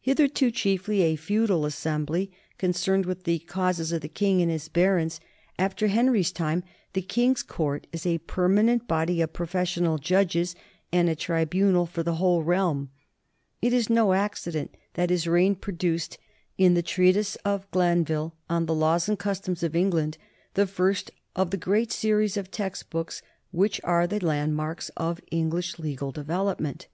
Hitherto 0.00 0.52
chiefly 0.52 1.02
a 1.02 1.16
feudal 1.16 1.66
assembly 1.66 2.30
concerned 2.56 3.04
with 3.04 3.24
the 3.24 3.40
causes 3.40 3.90
of 3.90 4.00
the 4.00 4.08
king 4.08 4.40
and 4.40 4.48
his 4.48 4.68
barons, 4.68 5.18
after 5.58 5.88
Henry's 5.88 6.30
time 6.30 6.62
the 6.92 7.02
king's 7.02 7.42
court 7.42 7.88
is 7.90 8.06
a 8.06 8.18
permanent 8.18 8.86
body 8.86 9.20
of 9.20 9.32
profes 9.32 9.74
sional 9.76 9.98
judges 10.00 10.54
and 10.92 11.08
a 11.08 11.16
tribunal 11.16 11.84
for 11.84 12.04
the 12.04 12.14
whole 12.14 12.44
realm. 12.44 12.90
It 13.60 13.72
is 13.72 13.90
no 13.90 14.12
accident 14.12 14.76
that 14.94 15.10
his 15.10 15.26
reign 15.26 15.56
produced 15.56 16.16
in 16.56 16.74
the 16.74 16.80
treatise 16.80 17.34
of 17.44 17.68
Glan 17.72 18.04
vill 18.04 18.36
on 18.48 18.66
The 18.66 18.74
Laws 18.76 19.08
and 19.08 19.18
Customs 19.18 19.64
of 19.64 19.74
England 19.74 20.16
the 20.54 20.68
first 20.68 21.10
of 21.34 21.50
the 21.50 21.56
great 21.56 21.90
series 21.90 22.36
of 22.36 22.52
textbooks 22.52 23.20
which 23.50 23.80
are 23.82 24.06
the 24.06 24.24
landmarks 24.24 24.90
of 24.96 25.20
English 25.32 25.76
legal 25.80 26.12
development. 26.12 26.86